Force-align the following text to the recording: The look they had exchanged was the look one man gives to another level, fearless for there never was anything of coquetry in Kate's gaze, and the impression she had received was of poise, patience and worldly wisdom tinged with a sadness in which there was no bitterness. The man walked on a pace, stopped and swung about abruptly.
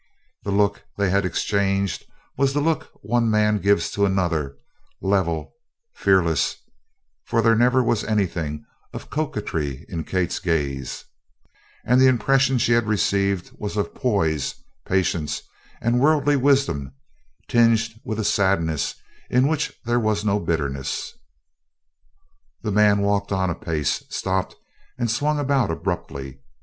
The 0.41 0.51
look 0.51 0.81
they 0.97 1.11
had 1.11 1.25
exchanged 1.27 2.07
was 2.35 2.53
the 2.55 2.59
look 2.59 2.89
one 3.03 3.29
man 3.29 3.59
gives 3.59 3.91
to 3.91 4.03
another 4.03 4.57
level, 4.99 5.53
fearless 5.93 6.55
for 7.23 7.43
there 7.43 7.53
never 7.55 7.83
was 7.83 8.03
anything 8.03 8.65
of 8.93 9.11
coquetry 9.11 9.85
in 9.89 10.03
Kate's 10.03 10.39
gaze, 10.39 11.05
and 11.85 12.01
the 12.01 12.07
impression 12.07 12.57
she 12.57 12.71
had 12.71 12.87
received 12.87 13.51
was 13.59 13.77
of 13.77 13.93
poise, 13.93 14.55
patience 14.87 15.43
and 15.83 15.99
worldly 15.99 16.35
wisdom 16.35 16.93
tinged 17.47 17.93
with 18.03 18.19
a 18.19 18.25
sadness 18.25 18.95
in 19.29 19.47
which 19.47 19.71
there 19.85 19.99
was 19.99 20.25
no 20.25 20.39
bitterness. 20.39 21.13
The 22.63 22.71
man 22.71 23.01
walked 23.01 23.31
on 23.31 23.51
a 23.51 23.53
pace, 23.55 24.03
stopped 24.09 24.55
and 24.97 25.11
swung 25.11 25.37
about 25.37 25.69
abruptly. 25.69 26.39